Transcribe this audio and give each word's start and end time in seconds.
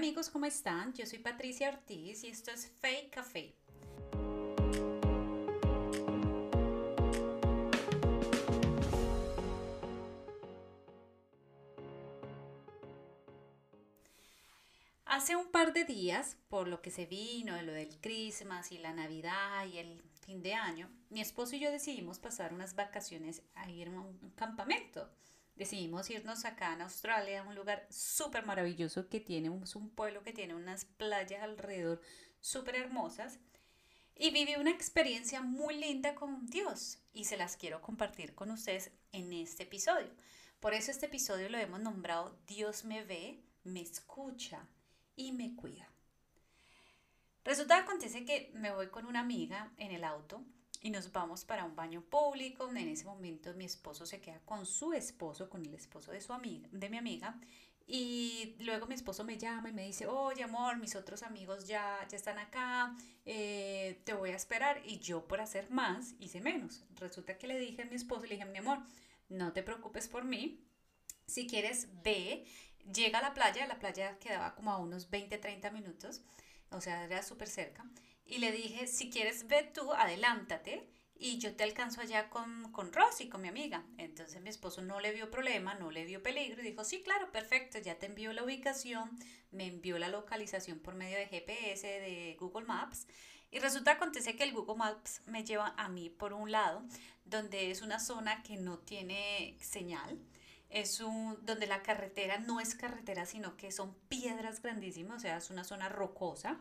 Amigos, 0.00 0.30
¿cómo 0.30 0.46
están? 0.46 0.94
Yo 0.94 1.04
soy 1.04 1.18
Patricia 1.18 1.68
Ortiz 1.68 2.24
y 2.24 2.28
esto 2.28 2.50
es 2.50 2.72
Fake 2.80 3.10
Café. 3.10 3.54
Hace 15.04 15.36
un 15.36 15.50
par 15.50 15.74
de 15.74 15.84
días, 15.84 16.38
por 16.48 16.66
lo 16.66 16.80
que 16.80 16.90
se 16.90 17.04
vino 17.04 17.54
de 17.54 17.62
lo 17.62 17.72
del 17.72 18.00
Christmas 18.00 18.72
y 18.72 18.78
la 18.78 18.94
Navidad 18.94 19.66
y 19.66 19.76
el 19.76 20.02
fin 20.24 20.42
de 20.42 20.54
año, 20.54 20.88
mi 21.10 21.20
esposo 21.20 21.56
y 21.56 21.58
yo 21.58 21.70
decidimos 21.70 22.18
pasar 22.18 22.54
unas 22.54 22.74
vacaciones 22.74 23.42
a 23.54 23.68
ir 23.68 23.88
a 23.88 24.00
un 24.00 24.32
campamento. 24.34 25.10
Decidimos 25.60 26.08
irnos 26.08 26.46
acá 26.46 26.72
en 26.72 26.80
Australia, 26.80 27.42
un 27.42 27.54
lugar 27.54 27.86
súper 27.90 28.46
maravilloso 28.46 29.10
que 29.10 29.20
tiene 29.20 29.50
un, 29.50 29.62
un 29.74 29.90
pueblo 29.90 30.22
que 30.22 30.32
tiene 30.32 30.54
unas 30.54 30.86
playas 30.86 31.42
alrededor 31.42 32.00
súper 32.40 32.76
hermosas. 32.76 33.38
Y 34.16 34.30
viví 34.30 34.54
una 34.56 34.70
experiencia 34.70 35.42
muy 35.42 35.76
linda 35.76 36.14
con 36.14 36.46
Dios 36.46 37.02
y 37.12 37.26
se 37.26 37.36
las 37.36 37.58
quiero 37.58 37.82
compartir 37.82 38.34
con 38.34 38.50
ustedes 38.50 38.90
en 39.12 39.34
este 39.34 39.64
episodio. 39.64 40.08
Por 40.60 40.72
eso 40.72 40.90
este 40.90 41.04
episodio 41.04 41.50
lo 41.50 41.58
hemos 41.58 41.80
nombrado 41.80 42.38
Dios 42.46 42.86
me 42.86 43.04
ve, 43.04 43.44
me 43.62 43.82
escucha 43.82 44.66
y 45.14 45.32
me 45.32 45.54
cuida. 45.56 45.90
Resulta 47.44 47.76
que 47.76 47.82
acontece 47.82 48.24
que 48.24 48.50
me 48.54 48.72
voy 48.72 48.86
con 48.86 49.04
una 49.04 49.20
amiga 49.20 49.74
en 49.76 49.90
el 49.90 50.04
auto 50.04 50.42
y 50.80 50.90
nos 50.90 51.12
vamos 51.12 51.44
para 51.44 51.64
un 51.64 51.76
baño 51.76 52.02
público. 52.02 52.68
En 52.68 52.88
ese 52.88 53.04
momento 53.04 53.52
mi 53.54 53.64
esposo 53.66 54.06
se 54.06 54.20
queda 54.20 54.40
con 54.44 54.64
su 54.66 54.92
esposo, 54.92 55.48
con 55.48 55.64
el 55.64 55.74
esposo 55.74 56.12
de 56.12 56.20
su 56.20 56.32
amiga, 56.32 56.68
de 56.72 56.88
mi 56.88 56.96
amiga. 56.96 57.38
Y 57.86 58.54
luego 58.60 58.86
mi 58.86 58.94
esposo 58.94 59.24
me 59.24 59.36
llama 59.36 59.68
y 59.68 59.72
me 59.72 59.84
dice, 59.84 60.06
oye 60.06 60.44
amor, 60.44 60.78
mis 60.78 60.94
otros 60.94 61.22
amigos 61.22 61.66
ya, 61.66 61.98
ya 62.08 62.16
están 62.16 62.38
acá, 62.38 62.96
eh, 63.26 64.00
te 64.04 64.14
voy 64.14 64.30
a 64.30 64.36
esperar. 64.36 64.80
Y 64.86 65.00
yo 65.00 65.26
por 65.26 65.40
hacer 65.40 65.70
más 65.70 66.14
hice 66.20 66.40
menos. 66.40 66.84
Resulta 66.96 67.36
que 67.36 67.48
le 67.48 67.58
dije 67.58 67.82
a 67.82 67.86
mi 67.86 67.96
esposo, 67.96 68.22
le 68.22 68.36
dije, 68.36 68.44
mi 68.44 68.58
amor, 68.58 68.78
no 69.28 69.52
te 69.52 69.62
preocupes 69.62 70.08
por 70.08 70.24
mí. 70.24 70.64
Si 71.26 71.46
quieres, 71.46 71.88
ve, 72.02 72.46
llega 72.92 73.18
a 73.18 73.22
la 73.22 73.34
playa. 73.34 73.66
La 73.66 73.78
playa 73.78 74.18
quedaba 74.18 74.54
como 74.54 74.70
a 74.70 74.78
unos 74.78 75.10
20, 75.10 75.36
30 75.38 75.70
minutos. 75.70 76.22
O 76.70 76.80
sea, 76.80 77.04
era 77.04 77.22
súper 77.22 77.48
cerca 77.48 77.84
y 78.30 78.38
le 78.38 78.52
dije, 78.52 78.86
si 78.86 79.10
quieres 79.10 79.48
ve 79.48 79.64
tú, 79.74 79.92
adelántate 79.92 80.88
y 81.16 81.38
yo 81.38 81.54
te 81.54 81.64
alcanzo 81.64 82.00
allá 82.00 82.30
con, 82.30 82.70
con 82.72 82.92
Rosy, 82.92 83.28
con 83.28 83.42
mi 83.42 83.48
amiga. 83.48 83.84
Entonces 83.98 84.40
mi 84.40 84.48
esposo 84.48 84.82
no 84.82 85.00
le 85.00 85.12
vio 85.12 85.30
problema, 85.30 85.74
no 85.74 85.90
le 85.90 86.04
vio 86.04 86.22
peligro 86.22 86.62
y 86.62 86.70
dijo, 86.70 86.84
sí, 86.84 87.02
claro, 87.02 87.30
perfecto, 87.32 87.78
ya 87.78 87.98
te 87.98 88.06
envió 88.06 88.32
la 88.32 88.44
ubicación, 88.44 89.10
me 89.50 89.66
envió 89.66 89.98
la 89.98 90.08
localización 90.08 90.78
por 90.78 90.94
medio 90.94 91.18
de 91.18 91.26
GPS, 91.26 91.86
de 91.86 92.36
Google 92.38 92.66
Maps. 92.66 93.08
Y 93.50 93.58
resulta 93.58 93.92
acontece 93.92 94.36
que 94.36 94.44
el 94.44 94.52
Google 94.52 94.76
Maps 94.76 95.22
me 95.26 95.44
lleva 95.44 95.74
a 95.76 95.88
mí 95.88 96.08
por 96.08 96.32
un 96.32 96.52
lado, 96.52 96.84
donde 97.24 97.72
es 97.72 97.82
una 97.82 97.98
zona 97.98 98.44
que 98.44 98.56
no 98.56 98.78
tiene 98.78 99.56
señal 99.60 100.20
es 100.70 101.00
un, 101.00 101.36
donde 101.44 101.66
la 101.66 101.82
carretera 101.82 102.38
no 102.38 102.60
es 102.60 102.74
carretera, 102.74 103.26
sino 103.26 103.56
que 103.56 103.72
son 103.72 103.94
piedras 104.08 104.62
grandísimas, 104.62 105.16
o 105.16 105.20
sea, 105.20 105.36
es 105.38 105.50
una 105.50 105.64
zona 105.64 105.88
rocosa. 105.88 106.60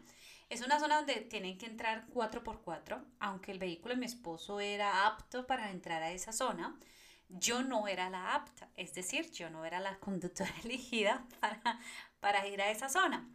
Es 0.49 0.61
una 0.61 0.79
zona 0.79 0.97
donde 0.97 1.21
tienen 1.21 1.59
que 1.59 1.67
entrar 1.67 2.07
4x4, 2.07 3.05
aunque 3.19 3.51
el 3.51 3.59
vehículo 3.59 3.93
de 3.93 3.99
mi 3.99 4.07
esposo 4.07 4.59
era 4.59 5.05
apto 5.05 5.45
para 5.45 5.69
entrar 5.69 6.01
a 6.01 6.11
esa 6.11 6.33
zona. 6.33 6.75
Yo 7.29 7.61
no 7.61 7.87
era 7.87 8.09
la 8.09 8.33
apta, 8.33 8.67
es 8.75 8.95
decir, 8.95 9.29
yo 9.31 9.51
no 9.51 9.63
era 9.63 9.79
la 9.79 9.99
conductora 9.99 10.51
elegida 10.63 11.23
para, 11.39 11.79
para 12.19 12.47
ir 12.47 12.61
a 12.63 12.71
esa 12.71 12.89
zona. 12.89 13.29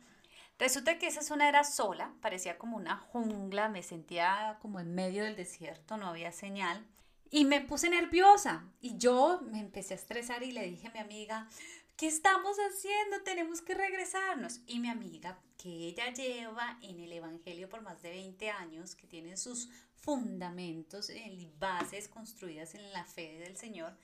Resulta 0.59 0.99
que 0.99 1.07
esa 1.07 1.23
zona 1.23 1.49
era 1.49 1.63
sola, 1.63 2.13
parecía 2.21 2.59
como 2.59 2.77
una 2.77 2.97
jungla, 2.97 3.69
me 3.69 3.85
sentía 3.85 4.59
como 4.61 4.81
en 4.81 4.93
medio 4.93 5.23
del 5.23 5.37
desierto, 5.37 5.97
no 5.97 6.09
había 6.09 6.33
señal. 6.33 6.85
Y 7.35 7.45
me 7.45 7.61
puse 7.61 7.91
nerviosa 7.91 8.65
y 8.81 8.97
yo 8.97 9.41
me 9.51 9.59
empecé 9.59 9.95
a 9.95 9.97
estresar 9.97 10.45
y 10.45 10.53
le 10.53 10.71
dije 10.71 10.87
a 10.87 10.93
mi 10.93 11.01
amiga, 11.01 11.49
¿qué 11.97 12.07
estamos 12.07 12.57
haciendo? 12.59 13.25
Tenemos 13.25 13.61
que 13.61 13.75
regresarnos. 13.75 14.61
Y 14.69 14.79
mi 14.79 14.89
amiga, 14.89 15.41
que 15.57 15.69
ella 15.69 16.13
lleva 16.13 16.79
en 16.81 17.01
el 17.01 17.13
Evangelio 17.13 17.69
por 17.69 17.83
más 17.83 18.01
de 18.03 18.11
20 18.11 18.51
años, 18.51 18.95
que 18.95 19.09
tiene 19.09 19.37
sus 19.37 19.69
fundamentos 19.97 21.11
y 21.11 21.51
bases 21.59 22.07
construidas 22.07 22.77
en 22.77 22.93
la 22.93 23.03
fe 23.05 23.37
del 23.41 23.57
Señor, 23.57 23.99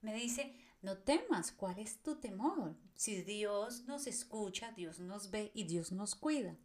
me 0.00 0.14
dice, 0.14 0.54
no 0.80 0.96
temas, 0.96 1.52
¿cuál 1.52 1.78
es 1.80 2.02
tu 2.02 2.16
temor? 2.18 2.76
Si 2.94 3.20
Dios 3.20 3.84
nos 3.84 4.06
escucha, 4.06 4.72
Dios 4.72 5.00
nos 5.00 5.30
ve 5.30 5.50
y 5.52 5.64
Dios 5.64 5.92
nos 5.92 6.14
cuida. 6.14 6.56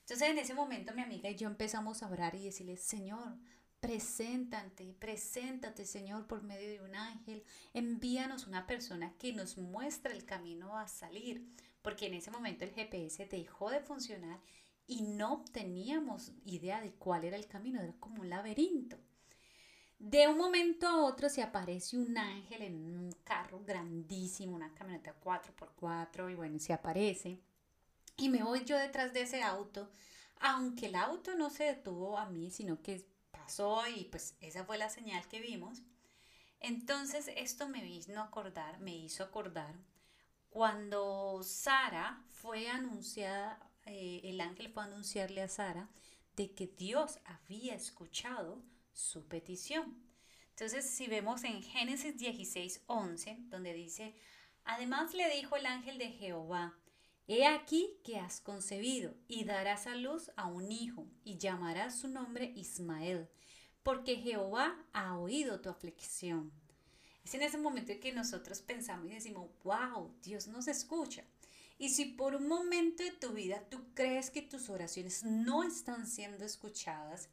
Entonces 0.00 0.28
en 0.30 0.38
ese 0.38 0.54
momento 0.54 0.92
mi 0.94 1.02
amiga 1.02 1.30
y 1.30 1.36
yo 1.36 1.46
empezamos 1.46 2.02
a 2.02 2.08
orar 2.08 2.34
y 2.34 2.46
decirle, 2.46 2.76
Señor, 2.76 3.36
Preséntate, 3.80 4.94
preséntate 4.98 5.86
Señor 5.86 6.26
por 6.26 6.42
medio 6.42 6.68
de 6.68 6.82
un 6.82 6.94
ángel. 6.94 7.42
Envíanos 7.72 8.46
una 8.46 8.66
persona 8.66 9.14
que 9.18 9.32
nos 9.32 9.56
muestre 9.56 10.12
el 10.12 10.26
camino 10.26 10.76
a 10.76 10.86
salir, 10.86 11.46
porque 11.80 12.06
en 12.06 12.14
ese 12.14 12.30
momento 12.30 12.64
el 12.64 12.72
GPS 12.72 13.26
dejó 13.26 13.70
de 13.70 13.80
funcionar 13.80 14.38
y 14.86 15.02
no 15.02 15.44
teníamos 15.52 16.32
idea 16.44 16.80
de 16.82 16.92
cuál 16.92 17.24
era 17.24 17.36
el 17.36 17.46
camino, 17.46 17.80
era 17.80 17.94
como 17.98 18.20
un 18.20 18.28
laberinto. 18.28 18.98
De 19.98 20.28
un 20.28 20.36
momento 20.36 20.86
a 20.86 21.04
otro 21.04 21.28
se 21.28 21.42
aparece 21.42 21.96
un 21.96 22.16
ángel 22.18 22.62
en 22.62 22.74
un 22.74 23.12
carro 23.24 23.62
grandísimo, 23.64 24.56
una 24.56 24.74
camioneta 24.74 25.14
4x4 25.22 26.32
y 26.32 26.34
bueno, 26.34 26.58
se 26.58 26.72
aparece. 26.72 27.38
Y 28.16 28.28
me 28.28 28.42
voy 28.42 28.64
yo 28.64 28.76
detrás 28.76 29.12
de 29.14 29.22
ese 29.22 29.42
auto, 29.42 29.90
aunque 30.40 30.86
el 30.86 30.96
auto 30.96 31.34
no 31.34 31.50
se 31.50 31.64
detuvo 31.64 32.18
a 32.18 32.28
mí, 32.28 32.50
sino 32.50 32.82
que 32.82 33.06
y 33.96 34.04
pues 34.04 34.36
esa 34.40 34.64
fue 34.64 34.78
la 34.78 34.90
señal 34.90 35.26
que 35.28 35.40
vimos. 35.40 35.82
Entonces 36.60 37.30
esto 37.36 37.68
me 37.68 37.82
vino 37.82 38.20
a 38.20 38.24
acordar, 38.24 38.80
me 38.80 38.94
hizo 38.96 39.24
acordar 39.24 39.74
cuando 40.50 41.42
Sara 41.44 42.24
fue 42.28 42.68
anunciada, 42.68 43.70
eh, 43.86 44.20
el 44.24 44.40
ángel 44.40 44.68
fue 44.68 44.82
a 44.82 44.86
anunciarle 44.86 45.42
a 45.42 45.48
Sara 45.48 45.88
de 46.34 46.52
que 46.52 46.66
Dios 46.66 47.20
había 47.24 47.74
escuchado 47.74 48.60
su 48.92 49.28
petición. 49.28 49.96
Entonces, 50.50 50.90
si 50.90 51.06
vemos 51.06 51.44
en 51.44 51.62
Génesis 51.62 52.18
16, 52.18 52.82
11, 52.88 53.36
donde 53.48 53.72
dice, 53.72 54.14
además 54.64 55.14
le 55.14 55.30
dijo 55.30 55.56
el 55.56 55.66
ángel 55.66 55.98
de 55.98 56.10
Jehová, 56.10 56.76
He 57.32 57.46
aquí 57.46 57.96
que 58.02 58.18
has 58.18 58.40
concebido 58.40 59.14
y 59.28 59.44
darás 59.44 59.86
a 59.86 59.94
luz 59.94 60.32
a 60.34 60.46
un 60.46 60.72
hijo 60.72 61.06
y 61.22 61.38
llamarás 61.38 61.94
su 61.94 62.08
nombre 62.08 62.52
Ismael, 62.56 63.28
porque 63.84 64.16
Jehová 64.16 64.76
ha 64.92 65.16
oído 65.16 65.60
tu 65.60 65.68
aflicción. 65.68 66.50
Es 67.24 67.32
en 67.34 67.42
ese 67.42 67.56
momento 67.56 67.92
que 68.00 68.12
nosotros 68.12 68.62
pensamos 68.62 69.06
y 69.06 69.14
decimos, 69.14 69.48
wow, 69.62 70.12
Dios 70.20 70.48
nos 70.48 70.66
escucha. 70.66 71.22
Y 71.78 71.90
si 71.90 72.06
por 72.06 72.34
un 72.34 72.48
momento 72.48 73.04
de 73.04 73.12
tu 73.12 73.30
vida 73.30 73.62
tú 73.70 73.94
crees 73.94 74.30
que 74.30 74.42
tus 74.42 74.68
oraciones 74.68 75.22
no 75.22 75.62
están 75.62 76.08
siendo 76.08 76.44
escuchadas, 76.44 77.28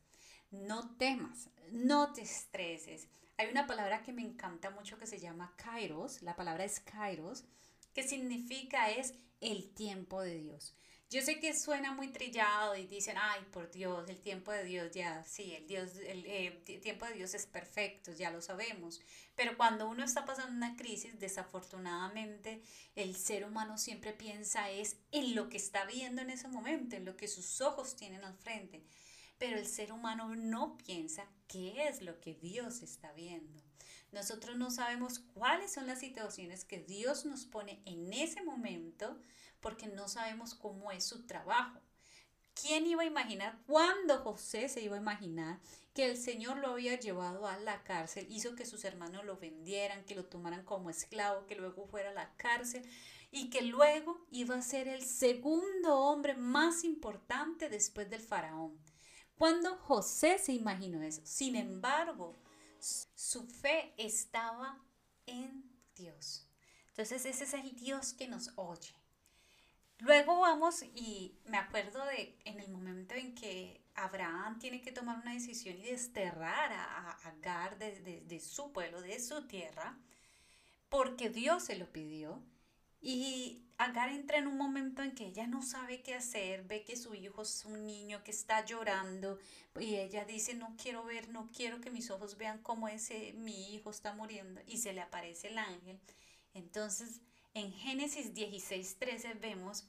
no 0.51 0.95
temas, 0.97 1.49
no 1.71 2.13
te 2.13 2.21
estreses. 2.21 3.07
Hay 3.35 3.49
una 3.49 3.65
palabra 3.65 4.03
que 4.03 4.13
me 4.13 4.21
encanta 4.21 4.69
mucho 4.69 4.99
que 4.99 5.07
se 5.07 5.17
llama 5.17 5.55
kairos, 5.57 6.21
la 6.21 6.35
palabra 6.35 6.65
es 6.65 6.81
kairos, 6.81 7.45
que 7.97 8.07
significa 8.07 8.91
es 8.91 9.15
el 9.41 9.73
tiempo 9.73 10.21
de 10.21 10.37
Dios. 10.37 10.75
Yo 11.09 11.23
sé 11.23 11.39
que 11.39 11.57
suena 11.57 11.93
muy 11.93 12.09
trillado 12.09 12.75
y 12.75 12.85
dicen, 12.85 13.15
ay, 13.19 13.41
por 13.51 13.71
Dios, 13.71 14.07
el 14.07 14.21
tiempo 14.21 14.51
de 14.51 14.63
Dios 14.65 14.91
ya, 14.91 15.23
sí, 15.23 15.55
el, 15.55 15.65
Dios, 15.65 15.95
el, 16.05 16.23
eh, 16.27 16.61
tiempo 16.83 17.07
de 17.07 17.13
Dios 17.13 17.33
es 17.33 17.47
perfecto, 17.47 18.11
ya 18.11 18.29
lo 18.29 18.39
sabemos. 18.43 19.01
Pero 19.35 19.57
cuando 19.57 19.89
uno 19.89 20.03
está 20.03 20.25
pasando 20.25 20.55
una 20.55 20.75
crisis, 20.75 21.17
desafortunadamente 21.17 22.61
el 22.93 23.15
ser 23.15 23.45
humano 23.45 23.79
siempre 23.79 24.13
piensa 24.13 24.69
es 24.69 24.97
en 25.11 25.33
lo 25.33 25.49
que 25.49 25.57
está 25.57 25.83
viendo 25.85 26.21
en 26.21 26.29
ese 26.29 26.49
momento, 26.49 26.95
en 26.95 27.05
lo 27.05 27.17
que 27.17 27.27
sus 27.27 27.61
ojos 27.61 27.95
tienen 27.95 28.23
al 28.23 28.37
frente. 28.37 28.83
Pero 29.39 29.57
el 29.57 29.65
ser 29.65 29.91
humano 29.91 30.35
no 30.35 30.77
piensa 30.77 31.25
qué 31.47 31.87
es 31.87 32.03
lo 32.03 32.19
que 32.19 32.35
Dios 32.35 32.83
está 32.83 33.11
viendo. 33.13 33.66
Nosotros 34.11 34.55
no 34.55 34.71
sabemos 34.71 35.19
cuáles 35.19 35.73
son 35.73 35.87
las 35.87 35.99
situaciones 35.99 36.63
que 36.63 36.79
Dios 36.79 37.25
nos 37.25 37.45
pone 37.45 37.81
en 37.85 38.13
ese 38.13 38.41
momento 38.43 39.19
porque 39.59 39.87
no 39.87 40.07
sabemos 40.07 40.55
cómo 40.55 40.91
es 40.91 41.05
su 41.05 41.25
trabajo. 41.25 41.79
¿Quién 42.59 42.87
iba 42.87 43.03
a 43.03 43.05
imaginar, 43.05 43.59
cuando 43.67 44.17
José 44.19 44.67
se 44.69 44.81
iba 44.81 44.95
a 44.95 44.99
imaginar 44.99 45.59
que 45.93 46.05
el 46.09 46.17
Señor 46.17 46.57
lo 46.57 46.69
había 46.69 46.99
llevado 46.99 47.47
a 47.47 47.57
la 47.57 47.83
cárcel, 47.83 48.25
hizo 48.29 48.55
que 48.55 48.65
sus 48.65 48.83
hermanos 48.83 49.25
lo 49.25 49.37
vendieran, 49.37 50.05
que 50.05 50.15
lo 50.15 50.25
tomaran 50.25 50.63
como 50.63 50.89
esclavo, 50.89 51.45
que 51.45 51.55
luego 51.55 51.85
fuera 51.85 52.09
a 52.09 52.13
la 52.13 52.33
cárcel 52.37 52.83
y 53.31 53.49
que 53.49 53.61
luego 53.61 54.25
iba 54.31 54.55
a 54.55 54.61
ser 54.61 54.87
el 54.87 55.03
segundo 55.03 55.99
hombre 55.99 56.33
más 56.33 56.83
importante 56.83 57.69
después 57.69 58.09
del 58.09 58.21
faraón? 58.21 58.79
Cuando 59.37 59.75
José 59.77 60.39
se 60.39 60.53
imaginó 60.53 61.03
eso? 61.03 61.21
Sin 61.25 61.55
embargo, 61.55 62.35
su 63.15 63.47
fe 63.47 63.93
estaba 63.97 64.81
en 65.25 65.63
Dios. 65.95 66.47
Entonces 66.89 67.25
ese 67.25 67.43
es 67.43 67.53
el 67.53 67.75
Dios 67.75 68.13
que 68.13 68.27
nos 68.27 68.51
oye. 68.55 68.95
Luego 69.99 70.39
vamos 70.39 70.83
y 70.95 71.35
me 71.45 71.57
acuerdo 71.57 72.05
de 72.05 72.37
en 72.45 72.59
el 72.59 72.69
momento 72.69 73.15
en 73.15 73.33
que 73.33 73.81
Abraham 73.95 74.59
tiene 74.59 74.81
que 74.81 74.91
tomar 74.91 75.17
una 75.17 75.33
decisión 75.33 75.77
y 75.77 75.83
desterrar 75.83 76.71
a, 76.71 77.17
Agar 77.23 77.77
de, 77.77 78.39
su 78.39 78.71
pueblo, 78.71 79.01
de 79.01 79.19
su 79.19 79.47
tierra, 79.47 79.97
porque 80.87 81.29
Dios 81.29 81.63
se 81.63 81.77
lo 81.77 81.91
pidió. 81.91 82.41
Y 83.01 83.66
Agar 83.77 84.09
entra 84.09 84.37
en 84.37 84.47
un 84.47 84.57
momento 84.57 85.03
en 85.03 85.13
que 85.13 85.27
ella 85.27 85.45
no 85.45 85.61
sabe 85.61 86.01
qué 86.01 86.15
hacer, 86.15 86.63
ve 86.63 86.83
que 86.83 86.95
su 86.95 87.13
hijo 87.13 87.43
es 87.43 87.63
un 87.65 87.85
niño 87.85 88.23
que 88.23 88.31
está 88.31 88.65
llorando 88.65 89.37
y 89.79 89.95
ella 89.95 90.25
dice, 90.25 90.55
no 90.55 90.75
quiero 90.81 91.03
ver, 91.03 91.29
no 91.29 91.49
quiero 91.55 91.79
que 91.79 91.91
mis 91.91 92.09
ojos 92.09 92.37
vean 92.37 92.59
cómo 92.63 92.87
ese 92.87 93.33
mi 93.33 93.75
hijo 93.75 93.91
está 93.91 94.13
muriendo 94.13 94.61
y 94.65 94.77
se 94.77 94.93
le 94.93 95.01
aparece 95.01 95.49
el 95.49 95.59
ángel. 95.59 95.99
Entonces, 96.55 97.21
en 97.53 97.71
Génesis 97.71 98.33
16, 98.33 98.97
13 98.97 99.35
vemos 99.35 99.85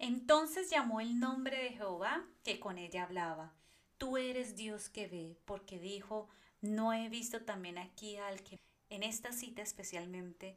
entonces 0.00 0.70
llamó 0.70 1.02
el 1.02 1.20
nombre 1.20 1.62
de 1.62 1.72
Jehová 1.74 2.24
que 2.42 2.58
con 2.58 2.78
ella 2.78 3.02
hablaba. 3.02 3.52
Tú 3.98 4.16
eres 4.16 4.56
Dios 4.56 4.88
que 4.88 5.06
ve, 5.06 5.36
porque 5.44 5.78
dijo, 5.78 6.26
no 6.62 6.94
he 6.94 7.10
visto 7.10 7.42
también 7.42 7.76
aquí 7.76 8.16
al 8.16 8.42
que... 8.42 8.58
En 8.88 9.02
esta 9.02 9.30
cita 9.32 9.60
especialmente 9.60 10.56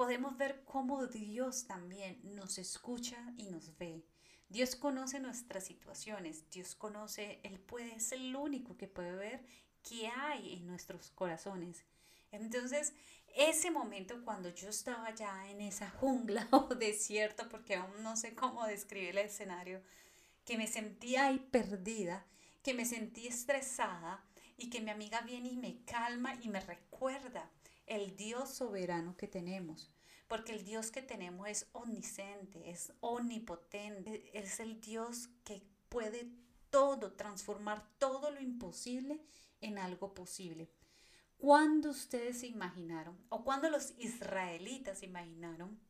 podemos 0.00 0.38
ver 0.38 0.62
cómo 0.64 1.06
Dios 1.08 1.66
también 1.66 2.18
nos 2.22 2.56
escucha 2.56 3.18
y 3.36 3.50
nos 3.50 3.76
ve. 3.76 4.02
Dios 4.48 4.74
conoce 4.74 5.20
nuestras 5.20 5.64
situaciones, 5.64 6.48
Dios 6.48 6.74
conoce, 6.74 7.38
Él 7.42 7.60
puede, 7.60 7.96
es 7.96 8.10
el 8.12 8.34
único 8.34 8.78
que 8.78 8.88
puede 8.88 9.14
ver 9.14 9.44
qué 9.82 10.06
hay 10.06 10.54
en 10.54 10.66
nuestros 10.66 11.10
corazones. 11.10 11.84
Entonces, 12.32 12.94
ese 13.36 13.70
momento 13.70 14.24
cuando 14.24 14.48
yo 14.48 14.70
estaba 14.70 15.14
ya 15.14 15.50
en 15.50 15.60
esa 15.60 15.90
jungla 15.90 16.48
o 16.50 16.74
desierto, 16.74 17.50
porque 17.50 17.74
aún 17.74 18.02
no 18.02 18.16
sé 18.16 18.34
cómo 18.34 18.64
describir 18.66 19.10
el 19.10 19.18
escenario, 19.18 19.82
que 20.46 20.56
me 20.56 20.66
sentía 20.66 21.26
ahí 21.26 21.40
perdida, 21.50 22.24
que 22.62 22.72
me 22.72 22.86
sentí 22.86 23.26
estresada 23.26 24.24
y 24.56 24.70
que 24.70 24.80
mi 24.80 24.92
amiga 24.92 25.20
viene 25.20 25.50
y 25.50 25.58
me 25.58 25.84
calma 25.84 26.38
y 26.40 26.48
me 26.48 26.60
recuerda 26.60 27.50
el 27.90 28.16
Dios 28.16 28.48
soberano 28.54 29.16
que 29.16 29.26
tenemos. 29.26 29.90
Porque 30.28 30.52
el 30.52 30.64
Dios 30.64 30.92
que 30.92 31.02
tenemos 31.02 31.48
es 31.48 31.66
omnisciente, 31.72 32.70
es 32.70 32.92
omnipotente, 33.00 34.30
es 34.32 34.60
el 34.60 34.80
Dios 34.80 35.28
que 35.44 35.60
puede 35.88 36.30
todo, 36.70 37.12
transformar 37.14 37.84
todo 37.98 38.30
lo 38.30 38.40
imposible 38.40 39.20
en 39.60 39.76
algo 39.76 40.14
posible. 40.14 40.70
¿Cuándo 41.36 41.90
ustedes 41.90 42.40
se 42.40 42.46
imaginaron, 42.46 43.18
o 43.28 43.44
cuando 43.44 43.68
los 43.70 43.94
israelitas 43.98 45.02
imaginaron, 45.02 45.80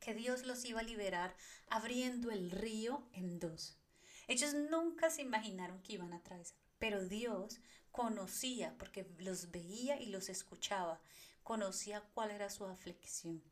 que 0.00 0.14
Dios 0.14 0.46
los 0.46 0.64
iba 0.64 0.80
a 0.80 0.84
liberar 0.84 1.36
abriendo 1.68 2.32
el 2.32 2.50
río 2.50 3.06
en 3.12 3.38
dos? 3.38 3.78
Ellos 4.26 4.52
nunca 4.54 5.10
se 5.10 5.22
imaginaron 5.22 5.80
que 5.82 5.92
iban 5.92 6.12
a 6.12 6.16
atravesar, 6.16 6.56
pero 6.78 7.04
Dios 7.04 7.60
conocía, 7.92 8.74
porque 8.78 9.06
los 9.18 9.50
veía 9.50 10.00
y 10.00 10.06
los 10.06 10.28
escuchaba, 10.28 11.00
conocía 11.42 12.02
cuál 12.14 12.30
era 12.30 12.50
su 12.50 12.64
aflicción. 12.64 13.42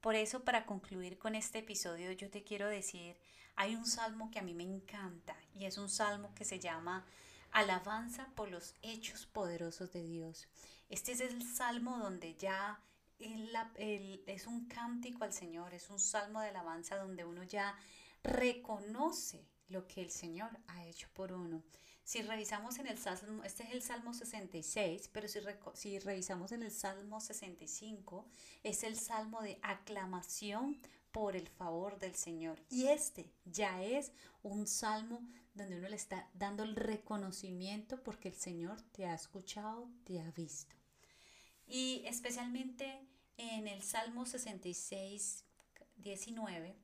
Por 0.00 0.14
eso, 0.14 0.44
para 0.44 0.66
concluir 0.66 1.18
con 1.18 1.34
este 1.34 1.60
episodio, 1.60 2.12
yo 2.12 2.30
te 2.30 2.44
quiero 2.44 2.68
decir, 2.68 3.16
hay 3.56 3.74
un 3.74 3.86
salmo 3.86 4.30
que 4.30 4.38
a 4.38 4.42
mí 4.42 4.52
me 4.52 4.64
encanta 4.64 5.36
y 5.54 5.64
es 5.64 5.78
un 5.78 5.88
salmo 5.88 6.34
que 6.34 6.44
se 6.44 6.58
llama 6.58 7.06
Alabanza 7.52 8.28
por 8.34 8.50
los 8.50 8.74
hechos 8.82 9.26
poderosos 9.26 9.92
de 9.92 10.02
Dios. 10.02 10.46
Este 10.88 11.12
es 11.12 11.20
el 11.20 11.42
salmo 11.42 11.98
donde 11.98 12.34
ya 12.34 12.80
es 13.18 14.46
un 14.46 14.66
cántico 14.66 15.24
al 15.24 15.32
Señor, 15.32 15.72
es 15.72 15.88
un 15.88 15.98
salmo 15.98 16.40
de 16.40 16.48
alabanza 16.48 16.96
donde 16.96 17.24
uno 17.24 17.42
ya 17.44 17.74
reconoce 18.22 19.46
lo 19.68 19.86
que 19.86 20.02
el 20.02 20.10
Señor 20.10 20.50
ha 20.66 20.84
hecho 20.84 21.08
por 21.14 21.32
uno. 21.32 21.62
Si 22.04 22.20
revisamos 22.20 22.78
en 22.78 22.86
el 22.86 22.98
Salmo, 22.98 23.42
este 23.44 23.62
es 23.62 23.70
el 23.70 23.82
Salmo 23.82 24.12
66, 24.12 25.08
pero 25.10 25.26
si, 25.26 25.40
si 25.72 25.98
revisamos 25.98 26.52
en 26.52 26.62
el 26.62 26.70
Salmo 26.70 27.18
65, 27.18 28.26
es 28.62 28.84
el 28.84 28.96
Salmo 28.98 29.40
de 29.40 29.58
aclamación 29.62 30.78
por 31.12 31.34
el 31.34 31.48
favor 31.48 31.98
del 31.98 32.14
Señor. 32.14 32.60
Y 32.68 32.88
este 32.88 33.32
ya 33.46 33.82
es 33.82 34.12
un 34.42 34.66
salmo 34.66 35.26
donde 35.54 35.78
uno 35.78 35.88
le 35.88 35.96
está 35.96 36.28
dando 36.34 36.62
el 36.62 36.76
reconocimiento 36.76 38.02
porque 38.02 38.28
el 38.28 38.34
Señor 38.34 38.82
te 38.92 39.06
ha 39.06 39.14
escuchado, 39.14 39.88
te 40.04 40.20
ha 40.20 40.30
visto. 40.32 40.74
Y 41.66 42.02
especialmente 42.04 43.00
en 43.38 43.66
el 43.66 43.82
Salmo 43.82 44.26
66, 44.26 45.44
19, 45.96 46.76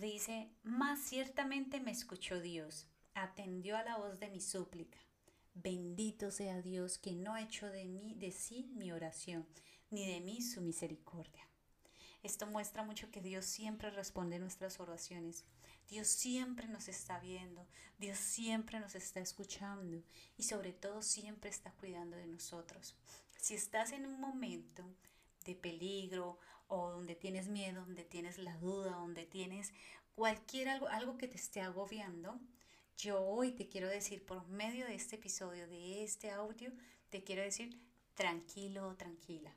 dice, 0.00 0.50
más 0.62 1.00
ciertamente 1.00 1.80
me 1.80 1.90
escuchó 1.90 2.40
Dios, 2.40 2.86
atendió 3.14 3.76
a 3.76 3.82
la 3.82 3.96
voz 3.96 4.18
de 4.18 4.28
mi 4.28 4.40
súplica. 4.40 4.98
Bendito 5.54 6.30
sea 6.30 6.60
Dios 6.62 6.98
que 6.98 7.12
no 7.12 7.36
hecho 7.36 7.70
de 7.70 7.84
mí, 7.84 8.14
de 8.16 8.32
sí 8.32 8.70
mi 8.74 8.92
oración, 8.92 9.46
ni 9.90 10.06
de 10.06 10.20
mí 10.20 10.42
su 10.42 10.60
misericordia. 10.60 11.48
Esto 12.24 12.46
muestra 12.46 12.82
mucho 12.82 13.10
que 13.10 13.20
Dios 13.20 13.44
siempre 13.44 13.90
responde 13.90 14.38
nuestras 14.38 14.80
oraciones. 14.80 15.44
Dios 15.88 16.08
siempre 16.08 16.66
nos 16.68 16.88
está 16.88 17.18
viendo, 17.18 17.66
Dios 17.98 18.18
siempre 18.18 18.80
nos 18.80 18.94
está 18.94 19.20
escuchando 19.20 20.02
y 20.36 20.44
sobre 20.44 20.72
todo 20.72 21.02
siempre 21.02 21.50
está 21.50 21.70
cuidando 21.72 22.16
de 22.16 22.26
nosotros. 22.26 22.96
Si 23.36 23.54
estás 23.54 23.92
en 23.92 24.06
un 24.06 24.18
momento 24.20 24.82
de 25.44 25.54
peligro 25.54 26.38
o 26.66 26.90
donde 26.90 27.14
tienes 27.14 27.48
miedo, 27.48 27.82
donde 27.82 28.04
tienes 28.04 28.38
la 28.38 28.56
duda, 28.56 28.92
donde 28.92 29.26
tienes 29.26 29.74
cualquier 30.14 30.70
algo, 30.70 30.88
algo 30.88 31.18
que 31.18 31.28
te 31.28 31.36
esté 31.36 31.60
agobiando, 31.60 32.40
yo 32.96 33.20
hoy 33.20 33.52
te 33.52 33.68
quiero 33.68 33.88
decir 33.88 34.24
por 34.24 34.46
medio 34.48 34.86
de 34.86 34.94
este 34.94 35.16
episodio, 35.16 35.66
de 35.66 36.04
este 36.04 36.30
audio, 36.30 36.72
te 37.10 37.22
quiero 37.24 37.42
decir 37.42 37.80
tranquilo 38.14 38.94
tranquila. 38.96 39.54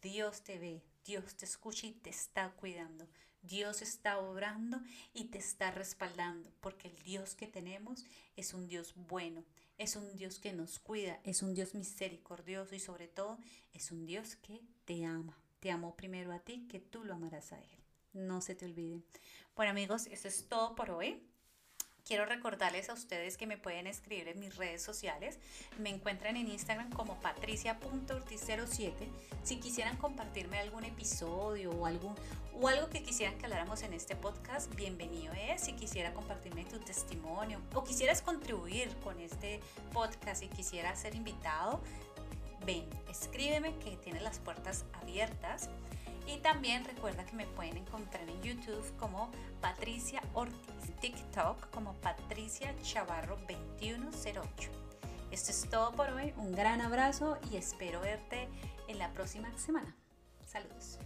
Dios 0.00 0.42
te 0.42 0.58
ve, 0.58 0.82
Dios 1.04 1.36
te 1.36 1.44
escucha 1.44 1.86
y 1.86 1.92
te 1.92 2.10
está 2.10 2.50
cuidando. 2.50 3.08
Dios 3.42 3.82
está 3.82 4.18
obrando 4.18 4.80
y 5.12 5.24
te 5.24 5.38
está 5.38 5.70
respaldando, 5.70 6.52
porque 6.60 6.88
el 6.88 7.02
Dios 7.02 7.34
que 7.34 7.48
tenemos 7.48 8.04
es 8.36 8.54
un 8.54 8.68
Dios 8.68 8.94
bueno, 8.94 9.44
es 9.78 9.96
un 9.96 10.14
Dios 10.16 10.38
que 10.38 10.52
nos 10.52 10.78
cuida, 10.78 11.20
es 11.24 11.42
un 11.42 11.54
Dios 11.54 11.74
misericordioso 11.74 12.74
y 12.74 12.80
sobre 12.80 13.08
todo 13.08 13.38
es 13.72 13.90
un 13.90 14.06
Dios 14.06 14.36
que 14.36 14.60
te 14.84 15.04
ama. 15.04 15.36
Te 15.58 15.70
amó 15.70 15.96
primero 15.96 16.32
a 16.32 16.40
ti, 16.40 16.66
que 16.68 16.80
tú 16.80 17.04
lo 17.04 17.14
amarás 17.14 17.52
a 17.52 17.58
Él. 17.58 17.78
No 18.12 18.40
se 18.40 18.54
te 18.54 18.64
olvide. 18.64 19.02
Bueno 19.56 19.70
amigos, 19.70 20.06
eso 20.06 20.28
es 20.28 20.48
todo 20.48 20.74
por 20.74 20.90
hoy. 20.90 21.22
Quiero 22.04 22.26
recordarles 22.26 22.90
a 22.90 22.94
ustedes 22.94 23.36
que 23.36 23.46
me 23.46 23.56
pueden 23.56 23.86
escribir 23.86 24.26
en 24.26 24.40
mis 24.40 24.56
redes 24.56 24.82
sociales. 24.82 25.38
Me 25.78 25.88
encuentran 25.88 26.36
en 26.36 26.48
Instagram 26.48 26.90
como 26.90 27.20
patricia.ortiz07. 27.20 28.92
Si 29.44 29.60
quisieran 29.60 29.96
compartirme 29.98 30.58
algún 30.58 30.84
episodio 30.84 31.70
o, 31.70 31.86
algún, 31.86 32.16
o 32.60 32.66
algo 32.66 32.88
que 32.90 33.04
quisieran 33.04 33.38
que 33.38 33.44
habláramos 33.44 33.82
en 33.84 33.92
este 33.92 34.16
podcast, 34.16 34.74
bienvenido 34.74 35.32
es. 35.34 35.62
Si 35.62 35.74
quisiera 35.74 36.12
compartirme 36.12 36.64
tu 36.64 36.80
testimonio 36.80 37.60
o 37.72 37.84
quisieras 37.84 38.20
contribuir 38.20 38.88
con 39.04 39.20
este 39.20 39.60
podcast 39.92 40.42
y 40.42 40.48
quisieras 40.48 41.00
ser 41.00 41.14
invitado, 41.14 41.80
ven, 42.66 42.84
escríbeme 43.08 43.78
que 43.78 43.96
tiene 43.98 44.20
las 44.20 44.40
puertas 44.40 44.84
abiertas. 45.00 45.70
También 46.42 46.84
recuerda 46.84 47.24
que 47.24 47.36
me 47.36 47.46
pueden 47.46 47.76
encontrar 47.76 48.28
en 48.28 48.42
YouTube 48.42 48.84
como 48.98 49.30
Patricia 49.60 50.20
Ortiz, 50.34 50.96
TikTok 51.00 51.70
como 51.70 51.94
Patricia 51.94 52.74
Chavarro 52.82 53.36
2108. 53.48 54.70
Esto 55.30 55.50
es 55.50 55.70
todo 55.70 55.92
por 55.92 56.10
hoy, 56.10 56.34
un 56.36 56.52
gran 56.52 56.80
abrazo 56.80 57.38
y 57.50 57.56
espero 57.56 58.00
verte 58.00 58.48
en 58.88 58.98
la 58.98 59.12
próxima 59.12 59.56
semana. 59.56 59.94
Saludos. 60.44 60.98